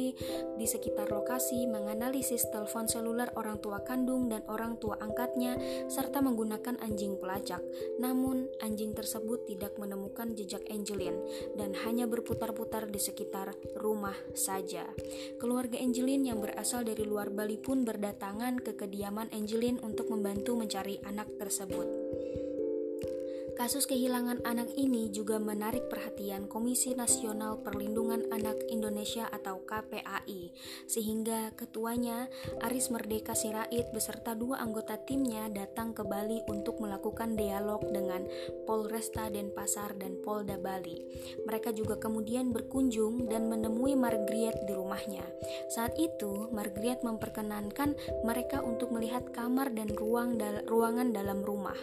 di 0.55 0.65
sekitar 0.67 1.09
lokasi, 1.09 1.65
menganalisis 1.65 2.47
telepon 2.51 2.85
seluler 2.85 3.31
orang 3.35 3.59
tua 3.63 3.81
kandung 3.81 4.27
dan 4.27 4.43
orang 4.51 4.77
tua 4.77 4.99
angkatnya, 4.99 5.57
serta 5.87 6.19
menggunakan 6.19 6.79
anjing 6.83 7.17
pelacak. 7.17 7.63
Namun, 7.99 8.47
anjing 8.61 8.93
tersebut 8.93 9.47
tidak 9.47 9.75
menemukan 9.79 10.35
jejak 10.35 10.63
Angelin 10.67 11.17
dan 11.55 11.73
hanya 11.87 12.05
berputar-putar 12.05 12.91
di 12.91 12.99
sekitar 12.99 13.55
rumah 13.79 14.15
saja. 14.35 14.85
Keluarga 15.39 15.79
Angelin 15.79 16.27
yang 16.27 16.39
berasal 16.43 16.83
dari 16.83 17.03
luar 17.07 17.31
Bali 17.31 17.57
pun 17.57 17.87
berdatangan 17.87 18.61
ke 18.61 18.75
kediaman 18.75 19.31
Angelin 19.31 19.79
untuk 19.81 20.11
membantu 20.11 20.59
mencari 20.59 20.99
anak 21.03 21.27
tersebut. 21.39 22.06
Kasus 23.57 23.89
kehilangan 23.89 24.45
anak 24.45 24.69
ini 24.77 25.09
juga 25.09 25.41
menarik 25.41 25.89
perhatian 25.89 26.45
Komisi 26.45 26.93
Nasional 26.93 27.57
Perlindungan 27.65 28.29
Anak 28.29 28.61
Indonesia 28.69 29.25
atau 29.33 29.65
KPAI, 29.65 30.53
sehingga 30.85 31.57
ketuanya 31.57 32.29
Aris 32.61 32.93
Merdeka 32.93 33.33
Sirait 33.33 33.89
beserta 33.89 34.37
dua 34.37 34.61
anggota 34.61 35.01
timnya 35.01 35.49
datang 35.49 35.97
ke 35.97 36.05
Bali 36.05 36.45
untuk 36.45 36.77
melakukan 36.77 37.33
dialog 37.33 37.81
dengan 37.89 38.29
Polresta 38.69 39.25
Denpasar 39.33 39.97
dan 39.97 40.21
Polda 40.21 40.61
Bali. 40.61 41.01
Mereka 41.49 41.73
juga 41.73 41.97
kemudian 41.97 42.53
berkunjung 42.53 43.25
dan 43.25 43.49
menemui 43.49 43.97
Margriet 43.97 44.69
di 44.69 44.77
rumahnya. 44.77 45.25
Saat 45.73 45.97
itu, 45.97 46.53
Margriet 46.53 47.01
memperkenankan 47.01 47.97
mereka 48.21 48.61
untuk 48.61 48.93
melihat 48.93 49.33
kamar 49.33 49.73
dan 49.73 49.89
ruang 49.97 50.37
dal 50.37 50.61
ruangan 50.69 51.09
dalam 51.09 51.41
rumah. 51.41 51.77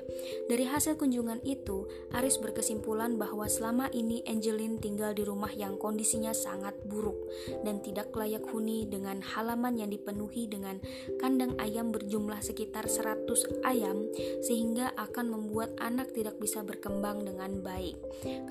Dari 0.46 0.70
hasil 0.70 0.94
kunjungan 0.94 1.42
itu, 1.42 1.63
itu, 1.64 1.88
Aris 2.12 2.36
berkesimpulan 2.36 3.16
bahwa 3.16 3.48
selama 3.48 3.88
ini 3.96 4.20
Angeline 4.28 4.76
tinggal 4.76 5.16
di 5.16 5.24
rumah 5.24 5.48
yang 5.48 5.80
kondisinya 5.80 6.36
sangat 6.36 6.76
buruk 6.84 7.16
dan 7.64 7.80
tidak 7.80 8.12
layak 8.12 8.44
huni 8.52 8.84
dengan 8.84 9.24
halaman 9.24 9.80
yang 9.80 9.88
dipenuhi 9.88 10.44
dengan 10.44 10.76
kandang 11.16 11.56
ayam 11.56 11.88
berjumlah 11.88 12.44
sekitar 12.44 12.84
100 12.84 13.64
ayam 13.64 14.04
sehingga 14.44 14.92
akan 15.00 15.32
membuat 15.32 15.72
anak 15.80 16.12
tidak 16.12 16.36
bisa 16.36 16.60
berkembang 16.60 17.24
dengan 17.24 17.64
baik. 17.64 17.96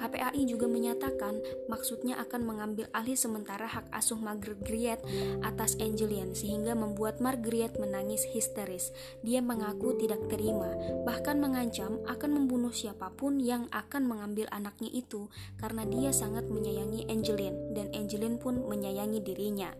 KPAI 0.01 0.41
juga 0.49 0.65
menyatakan 0.65 1.37
maksudnya 1.69 2.17
akan 2.17 2.41
mengambil 2.41 2.89
alih 2.97 3.13
sementara 3.13 3.69
hak 3.69 3.93
asuh 3.93 4.17
Margaret 4.17 5.05
atas 5.45 5.77
Angeline 5.77 6.33
sehingga 6.33 6.73
membuat 6.73 7.21
Margaret 7.21 7.77
menangis 7.77 8.25
histeris. 8.25 8.89
Dia 9.21 9.43
mengaku 9.43 9.93
tidak 10.01 10.25
terima, 10.33 10.73
bahkan 11.05 11.37
mengancam 11.37 12.01
akan 12.09 12.31
membunuh 12.41 12.73
siapa 12.73 13.02
siapa 13.03 13.19
pun 13.19 13.35
yang 13.43 13.67
akan 13.75 14.07
mengambil 14.07 14.47
anaknya 14.55 14.87
itu 14.95 15.27
karena 15.59 15.83
dia 15.83 16.15
sangat 16.15 16.47
menyayangi 16.47 17.03
Angeline 17.11 17.75
dan 17.75 17.91
Angeline 17.91 18.39
pun 18.39 18.63
menyayangi 18.63 19.19
dirinya. 19.19 19.75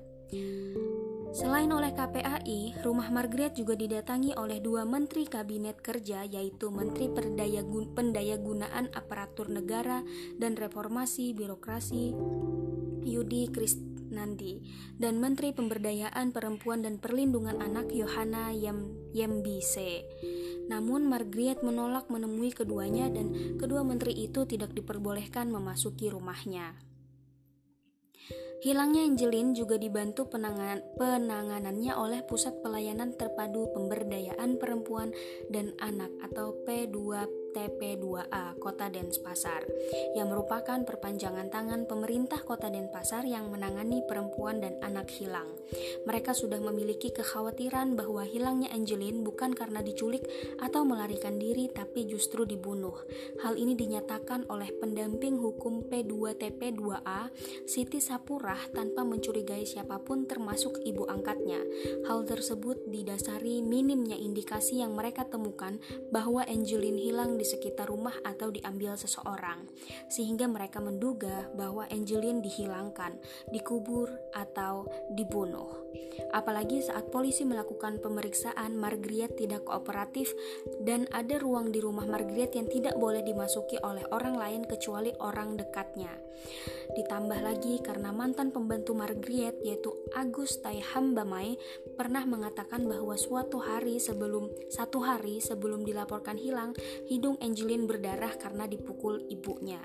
Selain 1.31 1.71
oleh 1.71 1.95
KPAI, 1.95 2.83
rumah 2.83 3.07
Margaret 3.15 3.55
juga 3.55 3.79
didatangi 3.79 4.35
oleh 4.35 4.59
dua 4.59 4.83
menteri 4.83 5.23
kabinet 5.23 5.79
kerja 5.79 6.27
yaitu 6.27 6.67
Menteri 6.67 7.07
Pendayagunaan 7.95 8.91
Aparatur 8.91 9.47
Negara 9.47 10.03
dan 10.35 10.59
Reformasi 10.59 11.31
Birokrasi 11.31 12.11
Yudi 13.07 13.47
Krisnandi 13.55 14.67
dan 14.99 15.23
Menteri 15.23 15.55
Pemberdayaan 15.55 16.35
Perempuan 16.35 16.83
dan 16.83 16.99
Perlindungan 16.99 17.63
Anak 17.63 17.87
Yohana 17.95 18.51
Yem 18.51 18.83
Yembise. 19.15 20.03
Namun 20.71 21.07
Margaret 21.07 21.59
menolak 21.61 22.07
menemui 22.07 22.55
keduanya 22.55 23.11
dan 23.11 23.57
kedua 23.59 23.83
menteri 23.83 24.15
itu 24.15 24.47
tidak 24.47 24.71
diperbolehkan 24.71 25.51
memasuki 25.51 26.07
rumahnya. 26.07 26.75
Hilangnya 28.63 29.03
Angelin 29.03 29.51
juga 29.51 29.75
dibantu 29.75 30.31
penangan, 30.31 30.79
penanganannya 30.95 31.91
oleh 31.99 32.23
Pusat 32.23 32.63
Pelayanan 32.63 33.11
Terpadu 33.19 33.67
Pemberdayaan 33.75 34.55
Perempuan 34.55 35.11
dan 35.51 35.75
Anak 35.83 36.07
atau 36.23 36.55
P2 36.63 37.27
TP2A 37.53 38.57
Kota 38.57 38.89
Denpasar 38.89 39.63
yang 40.17 40.33
merupakan 40.33 40.81
perpanjangan 40.81 41.47
tangan 41.53 41.85
pemerintah 41.85 42.41
Kota 42.41 42.67
Denpasar 42.67 43.23
yang 43.29 43.53
menangani 43.53 44.01
perempuan 44.03 44.59
dan 44.59 44.81
anak 44.81 45.13
hilang. 45.13 45.47
Mereka 46.03 46.33
sudah 46.33 46.59
memiliki 46.59 47.13
kekhawatiran 47.13 47.93
bahwa 47.93 48.25
hilangnya 48.25 48.73
Angelin 48.73 49.21
bukan 49.23 49.53
karena 49.53 49.79
diculik 49.85 50.25
atau 50.59 50.83
melarikan 50.83 51.37
diri 51.37 51.69
tapi 51.69 52.09
justru 52.09 52.43
dibunuh. 52.43 52.97
Hal 53.45 53.55
ini 53.55 53.77
dinyatakan 53.77 54.49
oleh 54.49 54.73
pendamping 54.75 55.37
hukum 55.37 55.85
P2TP2A 55.87 57.29
Siti 57.69 58.01
Sapurah 58.01 58.59
tanpa 58.73 59.05
mencurigai 59.05 59.63
siapa 59.63 60.01
pun 60.01 60.25
termasuk 60.25 60.81
ibu 60.83 61.05
angkatnya. 61.05 61.61
Hal 62.09 62.25
tersebut 62.25 62.82
didasari 62.93 63.65
minimnya 63.65 64.13
indikasi 64.13 64.85
yang 64.85 64.93
mereka 64.93 65.25
temukan 65.25 65.81
bahwa 66.13 66.45
Angelin 66.45 67.01
hilang 67.01 67.41
di 67.41 67.45
sekitar 67.49 67.89
rumah 67.89 68.13
atau 68.21 68.53
diambil 68.53 68.93
seseorang, 68.93 69.65
sehingga 70.13 70.45
mereka 70.45 70.77
menduga 70.77 71.49
bahwa 71.57 71.89
Angelin 71.89 72.45
dihilangkan, 72.45 73.17
dikubur, 73.49 74.13
atau 74.37 74.85
dibunuh. 75.17 75.83
Apalagi 76.33 76.81
saat 76.81 77.09
polisi 77.09 77.45
melakukan 77.45 77.97
pemeriksaan, 78.01 78.77
Margaret 78.77 79.33
tidak 79.37 79.65
kooperatif 79.65 80.33
dan 80.81 81.09
ada 81.09 81.37
ruang 81.41 81.73
di 81.73 81.81
rumah 81.81 82.05
Margaret 82.05 82.53
yang 82.53 82.69
tidak 82.69 82.97
boleh 82.97 83.25
dimasuki 83.25 83.77
oleh 83.81 84.05
orang 84.13 84.37
lain 84.37 84.61
kecuali 84.65 85.13
orang 85.21 85.57
dekatnya. 85.57 86.13
Ditambah 86.93 87.39
lagi 87.41 87.81
karena 87.81 88.13
mantan 88.13 88.53
pembantu 88.53 88.93
Margaret 88.93 89.57
yaitu 89.65 89.93
Agus 90.13 90.61
Taiham 90.61 91.17
Bamai 91.17 91.57
pernah 91.97 92.25
mengatakan 92.27 92.82
bahwa 92.85 93.15
suatu 93.17 93.59
hari 93.63 93.97
sebelum 93.97 94.51
satu 94.69 95.01
hari 95.03 95.39
sebelum 95.39 95.87
dilaporkan 95.87 96.35
hilang, 96.35 96.75
hidung 97.07 97.39
Angelin 97.39 97.87
berdarah 97.89 98.35
karena 98.37 98.67
dipukul 98.67 99.25
ibunya. 99.31 99.81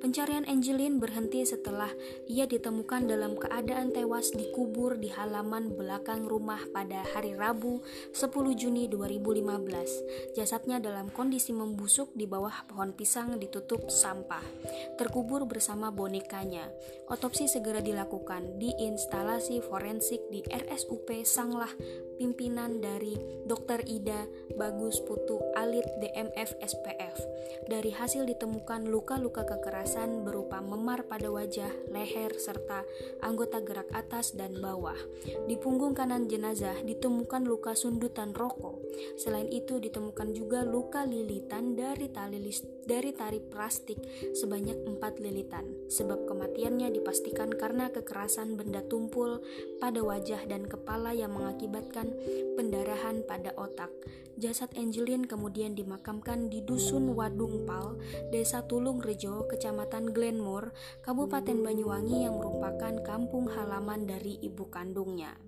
Pencarian 0.00 0.44
Angelin 0.44 1.00
berhenti 1.00 1.40
setelah 1.44 1.88
ia 2.28 2.44
ditemukan 2.44 3.08
dalam 3.08 3.36
keadaan 3.40 3.90
tewas 3.96 4.32
dikubur 4.32 5.00
di 5.00 5.08
halaman 5.08 5.72
belakang 5.72 6.28
rumah 6.28 6.60
pada 6.72 7.00
hari 7.16 7.32
Rabu 7.32 7.80
10 8.12 8.28
Juni 8.60 8.86
2015. 8.92 10.36
Jasadnya 10.36 10.80
dalam 10.80 11.08
kondisi 11.08 11.56
membusuk 11.56 12.12
di 12.12 12.28
bawah 12.28 12.68
pohon 12.68 12.92
pisang 12.92 13.40
ditutup 13.40 13.88
sampah, 13.88 14.44
terkubur 15.00 15.48
bersama 15.48 15.88
bonekanya. 15.88 16.68
Otopsi 17.08 17.48
segera 17.48 17.80
dilakukan 17.80 18.60
di 18.60 18.72
instalasi 18.76 19.64
forensik 19.64 20.20
di 20.28 20.44
RSUP 20.44 21.24
Sanglah 21.24 21.70
pimpinan 22.16 22.78
dari 22.78 23.16
Dr. 23.44 23.82
Ida 23.84 24.28
Bagus 24.54 25.02
Putu 25.02 25.40
Alit 25.58 25.84
DMF 25.98 26.54
SPF. 26.62 27.16
Dari 27.66 27.90
hasil 27.90 28.28
ditemukan 28.28 28.86
luka-luka 28.86 29.42
kekerasan 29.58 30.26
berupa 30.26 30.58
memar 30.58 31.06
pada 31.06 31.30
wajah, 31.30 31.70
leher, 31.90 32.34
serta 32.34 32.82
anggota 33.22 33.62
gerak 33.62 33.86
atas 33.94 34.34
dan 34.34 34.58
bawah. 34.58 34.98
Di 35.46 35.54
punggung 35.54 35.94
kanan 35.94 36.26
jenazah 36.26 36.82
ditemukan 36.82 37.46
luka 37.46 37.78
sundutan 37.78 38.34
rokok. 38.34 38.82
Selain 39.14 39.46
itu 39.50 39.78
ditemukan 39.78 40.34
juga 40.34 40.66
luka 40.66 41.06
lilitan 41.06 41.78
dari 41.78 42.10
tali 42.10 42.42
dari 42.84 43.10
tali 43.16 43.40
plastik 43.40 43.98
sebanyak 44.34 44.84
4 44.84 45.24
lilitan. 45.24 45.64
Sebab 45.88 46.26
kematiannya 46.26 46.90
dipastikan 46.92 47.54
karena 47.54 47.88
kekerasan 47.94 48.58
benda 48.58 48.82
tumpul 48.84 49.40
pada 49.78 50.02
wajah 50.02 50.44
dan 50.50 50.66
kepala 50.66 51.14
yang 51.16 51.32
mengakibatkan 51.32 52.12
pendarahan 52.58 53.22
pada 53.24 53.54
otak. 53.54 53.90
Jasad 54.34 54.74
Angelin 54.74 55.30
kemudian 55.30 55.78
dimakamkan 55.78 56.50
di 56.50 56.58
Dusun 56.58 57.14
Wadung 57.14 57.62
Pal, 57.62 57.94
Desa 58.34 58.66
Tulung 58.66 58.98
Rejo, 58.98 59.46
Kecamatan 59.46 60.10
Glenmore, 60.10 60.74
Kabupaten 61.06 61.62
Banyuwangi 61.62 62.26
yang 62.26 62.42
merupakan 62.42 62.98
kampung 63.06 63.46
halaman 63.46 64.10
dari 64.10 64.42
ibu 64.42 64.66
kandungnya. 64.66 65.43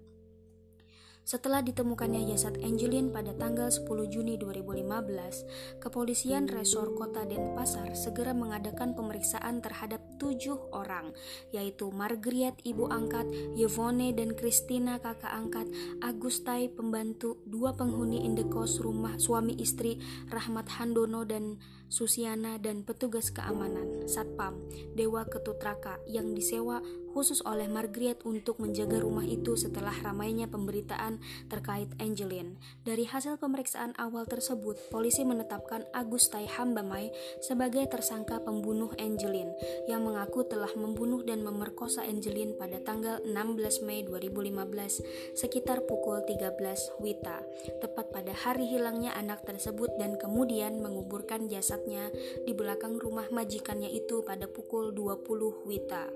Setelah 1.27 1.59
ditemukannya 1.59 2.23
jasad 2.31 2.55
Angelin 2.63 3.11
pada 3.11 3.35
tanggal 3.35 3.67
10 3.67 3.83
Juni 4.15 4.39
2015, 4.39 5.83
Kepolisian 5.83 6.47
Resor 6.47 6.95
Kota 6.95 7.27
Denpasar 7.27 7.99
segera 7.99 8.31
mengadakan 8.31 8.95
pemeriksaan 8.95 9.59
terhadap 9.59 9.99
tujuh 10.23 10.71
orang, 10.71 11.11
yaitu 11.51 11.91
Margriet 11.91 12.55
ibu 12.63 12.87
angkat, 12.87 13.27
Yvonne 13.59 14.15
dan 14.15 14.39
Christina 14.39 15.03
kakak 15.03 15.35
angkat, 15.35 15.67
Agustai 15.99 16.71
pembantu, 16.71 17.43
dua 17.43 17.75
penghuni 17.75 18.23
indekos 18.23 18.79
rumah 18.79 19.19
suami 19.19 19.59
istri 19.59 19.99
Rahmat 20.31 20.79
Handono 20.79 21.27
dan 21.27 21.59
Susiana 21.87 22.59
dan 22.59 22.83
petugas 22.83 23.31
keamanan 23.31 24.07
Satpam 24.11 24.59
Dewa 24.99 25.23
Ketutraka 25.27 26.03
yang 26.11 26.35
disewa 26.35 26.83
khusus 27.17 27.41
oleh 27.49 27.65
Margaret 27.65 28.21
untuk 28.29 28.61
menjaga 28.61 29.01
rumah 29.01 29.25
itu 29.25 29.57
setelah 29.57 29.97
ramainya 30.05 30.53
pemberitaan 30.53 31.17
terkait 31.49 31.89
Angelin. 31.97 32.61
Dari 32.85 33.09
hasil 33.09 33.41
pemeriksaan 33.41 33.97
awal 33.97 34.29
tersebut, 34.29 34.77
polisi 34.93 35.25
menetapkan 35.25 35.89
Agus 35.97 36.29
Taiham 36.29 36.77
Bamai 36.77 37.09
sebagai 37.41 37.89
tersangka 37.89 38.45
pembunuh 38.45 38.93
Angelin 39.01 39.49
yang 39.89 40.05
mengaku 40.05 40.45
telah 40.45 40.69
membunuh 40.77 41.25
dan 41.25 41.41
memerkosa 41.41 42.05
Angelin 42.05 42.53
pada 42.61 42.85
tanggal 42.85 43.25
16 43.25 43.89
Mei 43.89 44.05
2015 44.05 45.41
sekitar 45.41 45.89
pukul 45.89 46.21
13 46.21 46.53
Wita, 47.01 47.41
tepat 47.81 48.13
pada 48.13 48.37
hari 48.37 48.69
hilangnya 48.69 49.17
anak 49.17 49.41
tersebut 49.49 49.89
dan 49.97 50.21
kemudian 50.21 50.85
menguburkan 50.85 51.49
jasadnya 51.77 52.09
di 52.49 52.57
belakang 52.57 52.97
rumah 52.97 53.29
majikannya 53.29 53.93
itu 53.93 54.25
pada 54.25 54.49
pukul 54.49 54.97
20 54.97 55.69
Wita. 55.69 56.09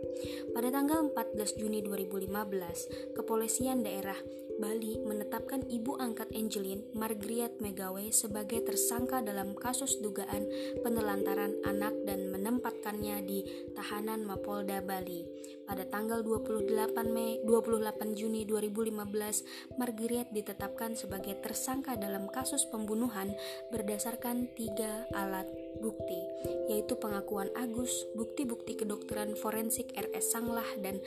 Pada 0.57 0.73
tanggal 0.73 1.05
tanggal 1.05 1.13
14 1.13 1.61
Juni 1.61 1.85
2015, 1.85 3.13
Kepolisian 3.13 3.85
Daerah 3.85 4.17
Bali 4.57 4.97
menetapkan 5.05 5.65
ibu 5.69 6.01
angkat 6.01 6.33
Angelin, 6.33 6.85
Margriet 6.97 7.61
Megawe 7.61 8.09
sebagai 8.13 8.65
tersangka 8.65 9.21
dalam 9.21 9.53
kasus 9.53 10.01
dugaan 10.01 10.49
penelantaran 10.81 11.61
anak 11.65 11.93
dan 12.09 12.33
menempatkannya 12.33 13.25
di 13.25 13.45
tahanan 13.77 14.25
Mapolda 14.25 14.81
Bali. 14.81 15.25
Pada 15.71 15.87
tanggal 15.87 16.27
28 16.27 16.67
Mei 17.15 17.39
28 17.47 18.19
Juni 18.19 18.43
2015, 18.43 19.79
Margriet 19.79 20.27
ditetapkan 20.35 20.99
sebagai 20.99 21.39
tersangka 21.39 21.95
dalam 21.95 22.27
kasus 22.27 22.67
pembunuhan 22.67 23.31
berdasarkan 23.71 24.51
tiga 24.59 25.07
alat 25.15 25.47
bukti, 25.79 26.27
yaitu 26.67 26.99
pengakuan 26.99 27.55
Agus, 27.55 28.03
bukti-bukti 28.19 28.83
kedokteran 28.83 29.39
forensik 29.39 29.95
RS 29.95 30.35
Sanglah, 30.35 30.67
dan 30.83 30.99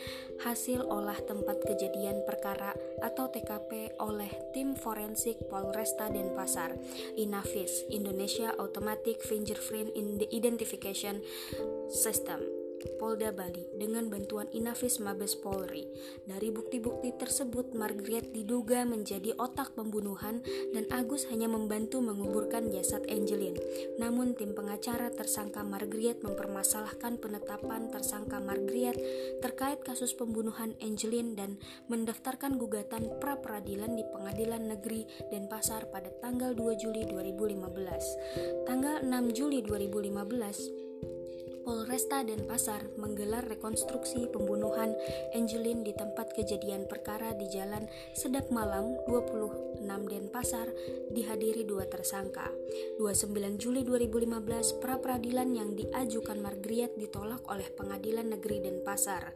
hasil 0.47 0.79
olah 0.79 1.19
tempat 1.27 1.59
kejadian 1.67 2.23
perkara 2.23 2.71
atau 3.03 3.27
TKP 3.27 3.99
oleh 3.99 4.31
tim 4.55 4.79
forensik 4.79 5.43
Polresta 5.51 6.07
Denpasar, 6.07 6.71
Inavis, 7.19 7.83
Indonesia 7.91 8.55
Automatic 8.55 9.19
Fingerprint 9.27 9.91
Identification 10.31 11.19
System 11.91 12.52
Polda 12.97 13.31
Bali 13.35 13.67
dengan 13.75 14.07
bantuan 14.07 14.47
Inavis 14.51 14.99
Mabes 14.99 15.35
Polri. 15.39 15.87
Dari 16.23 16.51
bukti-bukti 16.53 17.15
tersebut, 17.15 17.75
Margaret 17.75 18.31
diduga 18.31 18.83
menjadi 18.87 19.35
otak 19.39 19.75
pembunuhan 19.75 20.43
dan 20.71 20.85
Agus 20.93 21.27
hanya 21.31 21.49
membantu 21.49 21.99
menguburkan 21.99 22.69
jasad 22.71 23.03
Angelin. 23.09 23.55
Namun 23.97 24.35
tim 24.35 24.55
pengacara 24.55 25.11
tersangka 25.11 25.63
Margaret 25.63 26.21
mempermasalahkan 26.23 27.19
penetapan 27.19 27.91
tersangka 27.91 28.39
Margaret 28.39 28.95
terkait 29.43 29.81
kasus 29.83 30.15
pembunuhan 30.15 30.75
Angelin 30.79 31.35
dan 31.35 31.59
mendaftarkan 31.91 32.55
gugatan 32.55 33.09
pra 33.19 33.39
peradilan 33.39 33.95
di 33.95 34.03
Pengadilan 34.11 34.69
Negeri 34.69 35.05
Denpasar 35.31 35.89
pada 35.89 36.11
tanggal 36.21 36.55
2 36.55 36.81
Juli 36.81 37.03
2015. 37.09 38.67
Tanggal 38.67 39.03
6 39.03 39.37
Juli 39.37 39.59
2015, 39.65 40.92
Polresta 41.63 42.27
Denpasar 42.27 42.91
menggelar 42.99 43.47
rekonstruksi 43.47 44.27
pembunuhan 44.27 44.91
Angelin 45.31 45.87
di 45.87 45.95
tempat 45.95 46.35
kejadian 46.35 46.91
perkara 46.91 47.31
di 47.31 47.47
Jalan 47.47 47.87
Sedap 48.11 48.51
Malam 48.51 48.99
26 49.07 49.79
Denpasar 50.11 50.67
dihadiri 51.15 51.63
dua 51.63 51.87
tersangka. 51.87 52.51
29 52.99 53.55
Juli 53.55 53.87
2015, 53.87 54.83
pra 54.83 54.99
peradilan 54.99 55.55
yang 55.55 55.71
diajukan 55.71 56.43
Margriet 56.43 56.99
ditolak 56.99 57.47
oleh 57.47 57.71
Pengadilan 57.71 58.35
Negeri 58.35 58.59
Denpasar. 58.59 59.31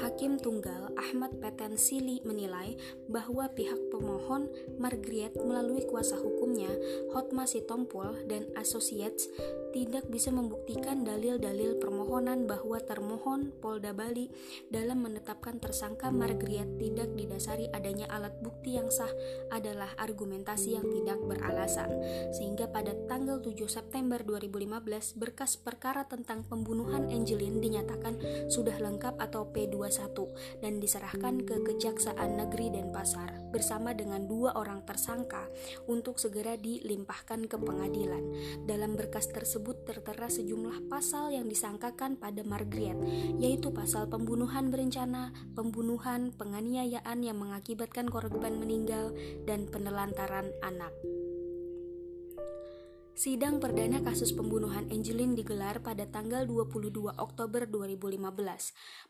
Hakim 0.00 0.40
Tunggal 0.40 0.96
Ahmad 0.96 1.36
Peten 1.36 1.76
Sili 1.76 2.24
menilai 2.24 2.80
bahwa 3.04 3.52
pihak 3.52 3.85
pemohon 3.98 4.48
Margriet 4.78 5.34
melalui 5.40 5.82
kuasa 5.88 6.14
hukum 6.16 6.36
hukumnya, 6.46 6.72
Hotma 7.12 7.44
Sitompul 7.44 8.24
dan 8.30 8.48
Associates 8.56 9.28
tidak 9.76 10.08
bisa 10.08 10.32
membuktikan 10.32 11.04
dalil-dalil 11.04 11.76
permohonan 11.76 12.48
bahwa 12.48 12.80
termohon 12.80 13.52
Polda 13.60 13.92
Bali 13.92 14.32
dalam 14.72 15.04
menetapkan 15.04 15.60
tersangka 15.60 16.08
Margriet 16.08 16.80
tidak 16.80 17.12
didasari 17.12 17.68
adanya 17.76 18.08
alat 18.08 18.32
bukti 18.40 18.80
yang 18.80 18.88
sah 18.88 19.10
adalah 19.52 19.92
argumentasi 20.00 20.80
yang 20.80 20.88
tidak 20.88 21.20
beralasan. 21.20 21.92
Sehingga 22.32 22.72
pada 22.72 22.96
tanggal 23.04 23.42
7 23.44 23.68
September 23.68 24.22
2015 24.24 25.20
berkas 25.20 25.60
perkara 25.60 26.08
tentang 26.08 26.46
pembunuhan 26.48 27.12
Angelin 27.12 27.60
dinyatakan 27.60 28.48
sudah 28.48 28.80
lengkap 28.80 29.20
atau 29.20 29.44
P21 29.52 30.16
dan 30.64 30.80
diserahkan 30.80 31.44
ke 31.44 31.60
Kejaksaan 31.68 32.40
Negeri 32.40 32.72
Denpasar 32.72 33.52
bersama 33.52 33.85
dengan 33.92 34.24
dua 34.24 34.56
orang 34.56 34.82
tersangka 34.82 35.46
untuk 35.86 36.18
segera 36.18 36.56
dilimpahkan 36.58 37.46
ke 37.46 37.56
pengadilan. 37.60 38.24
Dalam 38.64 38.98
berkas 38.98 39.30
tersebut 39.30 39.86
tertera 39.86 40.26
sejumlah 40.26 40.90
pasal 40.90 41.34
yang 41.34 41.46
disangkakan 41.46 42.18
pada 42.18 42.42
Margaret, 42.42 42.98
yaitu 43.38 43.70
pasal 43.70 44.10
pembunuhan 44.10 44.70
berencana, 44.70 45.30
pembunuhan, 45.54 46.34
penganiayaan 46.34 47.22
yang 47.22 47.38
mengakibatkan 47.38 48.10
korban 48.10 48.58
meninggal, 48.58 49.14
dan 49.44 49.68
penelantaran 49.70 50.50
anak. 50.62 50.94
Sidang 53.16 53.64
perdana 53.64 54.04
kasus 54.04 54.36
pembunuhan 54.36 54.92
Angelin 54.92 55.32
digelar 55.32 55.80
pada 55.80 56.04
tanggal 56.04 56.44
22 56.44 57.16
Oktober 57.16 57.64
2015. 57.64 58.20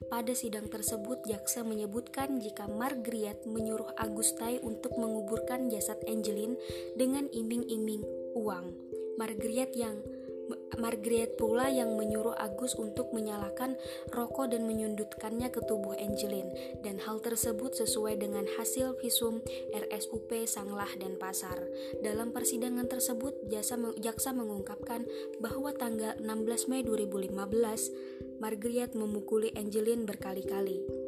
Pada 0.06 0.30
sidang 0.30 0.70
tersebut, 0.70 1.26
jaksa 1.26 1.66
menyebutkan 1.66 2.38
jika 2.38 2.70
Margaret 2.70 3.42
menyuruh 3.50 3.90
Agustai 3.98 4.62
untuk 4.62 4.94
menguburkan 4.94 5.66
jasad 5.74 5.98
Angelin 6.06 6.54
dengan 6.94 7.26
iming-iming 7.34 8.06
uang. 8.38 8.78
Margaret 9.18 9.74
yang 9.74 9.98
Margaret 10.76 11.40
pula 11.40 11.72
yang 11.72 11.96
menyuruh 11.96 12.36
Agus 12.36 12.76
untuk 12.76 13.10
menyalakan 13.16 13.78
rokok 14.12 14.52
dan 14.52 14.68
menyundutkannya 14.68 15.48
ke 15.48 15.64
tubuh 15.64 15.96
Angelin 15.96 16.52
dan 16.84 17.00
hal 17.00 17.22
tersebut 17.24 17.72
sesuai 17.74 18.20
dengan 18.20 18.44
hasil 18.58 18.98
visum 19.00 19.40
RSUP 19.72 20.44
Sanglah 20.44 20.90
dan 21.00 21.16
Pasar. 21.16 21.56
Dalam 22.04 22.30
persidangan 22.30 22.86
tersebut, 22.90 23.48
jasa, 23.48 23.80
jaksa 23.98 24.36
mengungkapkan 24.36 25.08
bahwa 25.40 25.72
tanggal 25.72 26.18
16 26.20 26.68
Mei 26.68 26.84
2015 26.84 28.40
Margaret 28.42 28.92
memukuli 28.92 29.48
Angelin 29.56 30.04
berkali-kali 30.04 31.05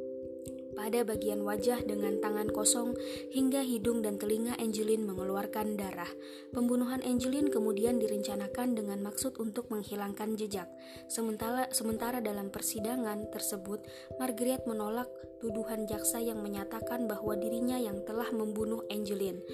pada 0.89 1.05
bagian 1.05 1.45
wajah 1.45 1.85
dengan 1.85 2.17
tangan 2.17 2.49
kosong 2.49 2.97
hingga 3.29 3.61
hidung 3.61 4.01
dan 4.01 4.17
telinga 4.17 4.57
Angelin 4.57 5.05
mengeluarkan 5.05 5.77
darah. 5.77 6.09
Pembunuhan 6.57 7.05
Angelin 7.05 7.53
kemudian 7.53 8.01
direncanakan 8.01 8.73
dengan 8.73 9.05
maksud 9.05 9.37
untuk 9.37 9.69
menghilangkan 9.69 10.41
jejak. 10.41 10.65
Sementara 11.13 11.69
sementara 11.77 12.25
dalam 12.25 12.49
persidangan 12.49 13.29
tersebut, 13.29 13.85
Margaret 14.17 14.65
menolak 14.65 15.13
tuduhan 15.45 15.85
jaksa 15.85 16.25
yang 16.25 16.41
menyatakan 16.41 17.05
bahwa 17.05 17.37
dirinya 17.37 17.77
yang 17.77 18.01
telah 18.09 18.33
membunuh 18.33 18.81
Angelin. 18.89 19.45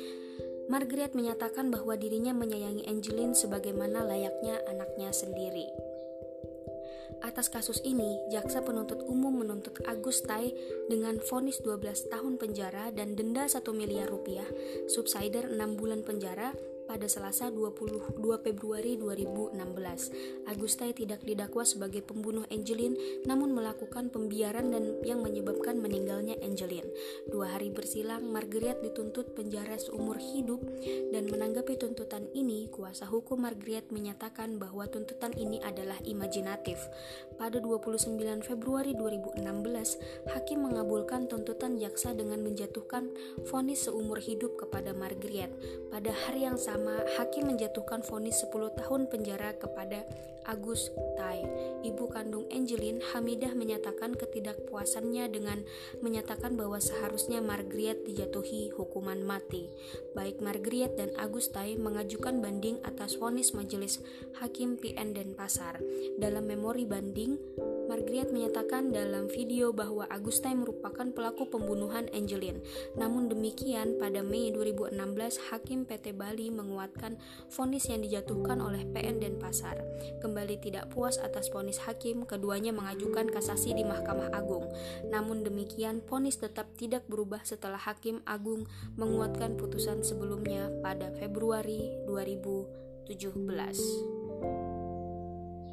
Margaret 0.70 1.18
menyatakan 1.18 1.74
bahwa 1.74 1.98
dirinya 1.98 2.30
menyayangi 2.30 2.86
Angelin 2.86 3.34
sebagaimana 3.34 4.06
layaknya 4.06 4.62
anaknya 4.70 5.10
sendiri. 5.10 5.66
Atas 7.24 7.48
kasus 7.48 7.80
ini, 7.88 8.20
jaksa 8.28 8.60
penuntut 8.60 9.00
umum 9.08 9.40
menuntut 9.40 9.80
Agus 9.88 10.20
Tai 10.20 10.44
dengan 10.92 11.16
vonis 11.24 11.56
12 11.64 12.12
tahun 12.12 12.36
penjara 12.36 12.92
dan 12.92 13.16
denda 13.16 13.48
1 13.48 13.64
miliar 13.72 14.12
rupiah, 14.12 14.44
subsider 14.92 15.48
6 15.48 15.80
bulan 15.80 16.04
penjara, 16.04 16.52
pada 16.84 17.08
Selasa 17.08 17.48
22 17.48 18.20
Februari 18.44 19.00
2016. 19.00 20.46
Agustai 20.48 20.92
tidak 20.92 21.24
didakwa 21.24 21.64
sebagai 21.64 22.04
pembunuh 22.04 22.44
Angelin 22.52 22.94
namun 23.24 23.56
melakukan 23.56 24.12
pembiaran 24.12 24.68
dan 24.68 25.00
yang 25.02 25.24
menyebabkan 25.24 25.80
meninggalnya 25.80 26.36
Angelin. 26.44 26.84
Dua 27.32 27.56
hari 27.56 27.72
bersilang, 27.72 28.28
Margaret 28.28 28.84
dituntut 28.84 29.32
penjara 29.32 29.80
seumur 29.80 30.20
hidup 30.20 30.60
dan 31.10 31.26
menanggapi 31.32 31.80
tuntutan 31.80 32.28
ini, 32.36 32.68
kuasa 32.68 33.08
hukum 33.08 33.40
Margaret 33.40 33.88
menyatakan 33.88 34.60
bahwa 34.60 34.84
tuntutan 34.86 35.32
ini 35.34 35.58
adalah 35.64 35.96
imajinatif. 36.04 36.76
Pada 37.40 37.58
29 37.58 38.44
Februari 38.44 38.92
2016, 38.92 39.40
hakim 40.30 40.68
mengabulkan 40.68 41.26
tuntutan 41.26 41.80
jaksa 41.80 42.12
dengan 42.12 42.44
menjatuhkan 42.44 43.08
vonis 43.48 43.88
seumur 43.88 44.20
hidup 44.20 44.60
kepada 44.60 44.92
Margaret. 44.92 45.50
Pada 45.88 46.12
hari 46.12 46.46
yang 46.46 46.60
sama, 46.60 46.73
hakim 47.18 47.54
menjatuhkan 47.54 48.02
vonis 48.02 48.42
10 48.42 48.74
tahun 48.74 49.06
penjara 49.06 49.54
kepada 49.54 50.02
Agus 50.44 50.92
Tai. 51.16 51.40
Ibu 51.80 52.04
kandung 52.12 52.44
Angelin, 52.52 53.00
Hamidah 53.00 53.56
menyatakan 53.56 54.12
ketidakpuasannya 54.12 55.32
dengan 55.32 55.64
menyatakan 56.04 56.56
bahwa 56.56 56.76
seharusnya 56.80 57.40
Margaret 57.40 58.04
dijatuhi 58.04 58.72
hukuman 58.76 59.24
mati. 59.24 59.72
Baik 60.12 60.44
Margaret 60.44 61.00
dan 61.00 61.16
Agus 61.16 61.48
Tai 61.48 61.80
mengajukan 61.80 62.44
banding 62.44 62.76
atas 62.84 63.16
vonis 63.16 63.56
majelis 63.56 64.04
Hakim 64.40 64.76
PN 64.76 65.16
Denpasar. 65.16 65.80
Dalam 66.20 66.44
memori 66.44 66.84
banding, 66.84 67.40
Margaret 67.84 68.32
menyatakan 68.32 68.88
dalam 68.88 69.28
video 69.28 69.68
bahwa 69.76 70.08
Agustai 70.08 70.56
merupakan 70.56 71.04
pelaku 71.12 71.46
pembunuhan 71.52 72.08
Angelin. 72.16 72.64
Namun 72.96 73.28
demikian, 73.28 74.00
pada 74.00 74.24
Mei 74.24 74.48
2016, 74.50 75.52
Hakim 75.52 75.84
PT 75.84 76.16
Bali 76.16 76.48
menguatkan 76.48 77.20
vonis 77.52 77.86
yang 77.92 78.00
dijatuhkan 78.00 78.60
oleh 78.64 78.88
PN 78.88 79.20
Denpasar. 79.20 79.80
Kembali 80.24 80.56
tidak 80.60 80.88
puas 80.90 81.20
atas 81.20 81.52
vonis 81.52 81.76
hakim, 81.84 82.24
keduanya 82.24 82.72
mengajukan 82.72 83.28
kasasi 83.28 83.76
di 83.76 83.84
Mahkamah 83.84 84.32
Agung. 84.32 84.64
Namun 85.12 85.44
demikian, 85.44 86.00
vonis 86.08 86.40
tetap 86.40 86.72
tidak 86.80 87.04
berubah 87.06 87.44
setelah 87.44 87.78
Hakim 87.78 88.24
Agung 88.24 88.64
menguatkan 88.96 89.60
putusan 89.60 90.00
sebelumnya 90.00 90.72
pada 90.80 91.12
Februari 91.20 91.92
2017. 92.08 93.14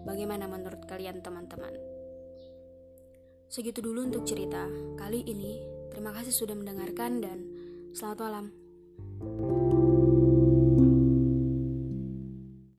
Bagaimana 0.02 0.50
menurut 0.50 0.84
kalian, 0.90 1.22
teman-teman? 1.22 1.91
Segitu 3.52 3.84
dulu 3.84 4.08
untuk 4.08 4.24
cerita 4.24 4.64
kali 4.96 5.28
ini. 5.28 5.60
Terima 5.92 6.16
kasih 6.16 6.32
sudah 6.32 6.56
mendengarkan 6.56 7.20
dan 7.20 7.44
selamat 7.92 8.18
malam. 8.24 8.46